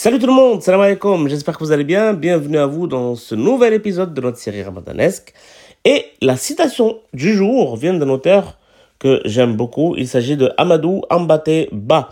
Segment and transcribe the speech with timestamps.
[0.00, 2.14] Salut tout le monde, salam alaikum, j'espère que vous allez bien.
[2.14, 5.34] Bienvenue à vous dans ce nouvel épisode de notre série ramadanesque.
[5.84, 8.58] Et la citation du jour vient d'un auteur
[9.00, 9.96] que j'aime beaucoup.
[9.98, 12.10] Il s'agit de Amadou Ambate Ba.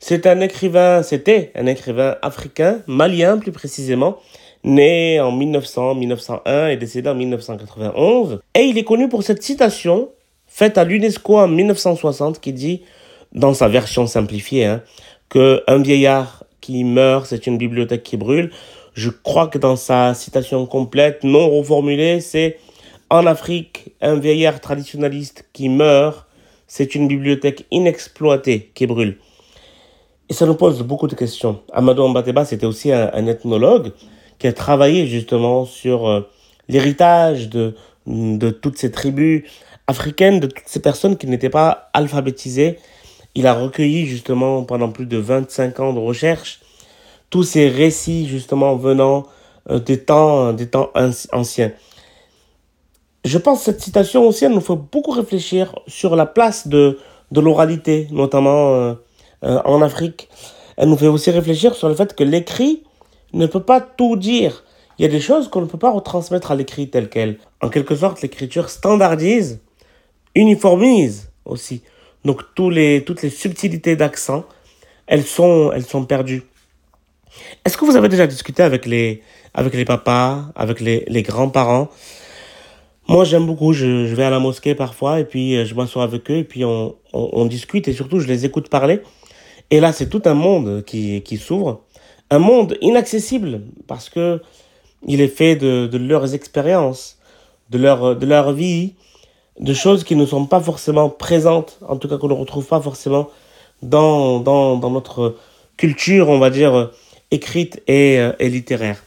[0.00, 4.18] C'est un écrivain, c'était un écrivain africain, malien plus précisément,
[4.64, 8.40] né en 1900, 1901 et décédé en 1991.
[8.56, 10.08] Et il est connu pour cette citation
[10.48, 12.82] faite à l'UNESCO en 1960 qui dit,
[13.32, 14.82] dans sa version simplifiée, hein,
[15.28, 18.50] que un vieillard qui meurt, c'est une bibliothèque qui brûle.
[18.94, 22.58] Je crois que dans sa citation complète, non reformulée, c'est
[23.08, 26.26] en Afrique, un vieillard traditionnaliste qui meurt,
[26.66, 29.18] c'est une bibliothèque inexploitée qui brûle.
[30.28, 31.60] Et ça nous pose beaucoup de questions.
[31.72, 33.92] Amadou Mbateba, c'était aussi un, ethnologue
[34.38, 36.20] qui a travaillé justement sur euh,
[36.68, 37.74] l'héritage de,
[38.06, 39.42] de toutes ces tribus
[39.88, 42.78] africaines, de toutes ces personnes qui n'étaient pas alphabétisées
[43.34, 46.60] il a recueilli justement pendant plus de 25 ans de recherche
[47.30, 49.24] tous ces récits justement venant
[49.70, 50.90] euh, des temps, des temps
[51.32, 51.72] anciens.
[53.24, 56.98] Je pense que cette citation aussi, elle nous fait beaucoup réfléchir sur la place de,
[57.30, 58.94] de l'oralité, notamment euh,
[59.44, 60.28] euh, en Afrique.
[60.76, 62.82] Elle nous fait aussi réfléchir sur le fait que l'écrit
[63.32, 64.64] ne peut pas tout dire.
[64.98, 67.38] Il y a des choses qu'on ne peut pas retransmettre à l'écrit tel quel.
[67.62, 69.60] En quelque sorte, l'écriture standardise,
[70.34, 71.82] uniformise aussi.
[72.24, 74.44] Donc les, toutes les subtilités d'accent,
[75.06, 76.42] elles sont, elles sont perdues.
[77.64, 79.22] Est-ce que vous avez déjà discuté avec les,
[79.54, 81.88] avec les papas, avec les, les grands-parents?
[83.08, 83.72] Moi, j'aime beaucoup.
[83.72, 86.44] Je, je, vais à la mosquée parfois et puis euh, je m'assois avec eux et
[86.44, 89.00] puis on, on, on, discute et surtout je les écoute parler.
[89.70, 91.82] Et là, c'est tout un monde qui, qui s'ouvre.
[92.30, 94.40] Un monde inaccessible parce que
[95.06, 97.18] il est fait de, de leurs expériences,
[97.70, 98.94] de leur, de leur vie,
[99.60, 102.80] de choses qui ne sont pas forcément présentes, en tout cas qu'on ne retrouve pas
[102.80, 103.28] forcément
[103.82, 105.36] dans, dans, dans notre
[105.76, 106.90] culture, on va dire,
[107.30, 109.02] écrite et, euh, et littéraire.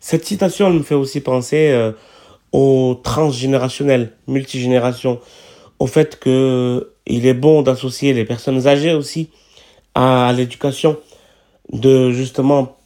[0.00, 1.92] Cette citation me fait aussi penser euh,
[2.52, 5.18] au transgénérationnel, multigénération,
[5.80, 9.30] au fait que il est bon d'associer les personnes âgées aussi
[9.94, 10.96] à l'éducation,
[11.72, 12.76] de justement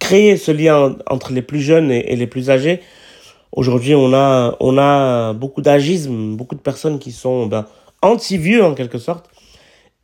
[0.00, 2.80] créer ce lien entre les plus jeunes et les plus âgés
[3.52, 7.66] Aujourd'hui, on a, on a beaucoup d'agisme, beaucoup de personnes qui sont ben,
[8.00, 9.28] anti-vieux en quelque sorte.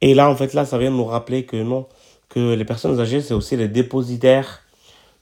[0.02, 1.86] Et là, en fait, là, ça vient de nous rappeler que non,
[2.28, 4.60] que les personnes âgées, c'est aussi les dépositaires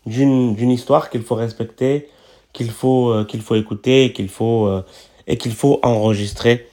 [0.06, 2.09] d'une, histoire qu'il faut respecter,
[2.53, 4.82] qu'il faut, euh, qu'il faut écouter, qu'il faut, euh,
[5.26, 6.66] et qu'il faut enregistrer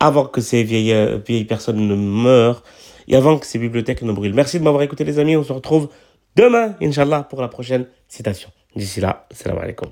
[0.00, 2.62] avant que ces vieilles, euh, vieilles personnes ne meurent
[3.08, 4.34] et avant que ces bibliothèques ne brûlent.
[4.34, 5.36] Merci de m'avoir écouté, les amis.
[5.36, 5.88] On se retrouve
[6.36, 8.50] demain, Inch'Allah, pour la prochaine citation.
[8.76, 9.90] D'ici là, salam alaikum.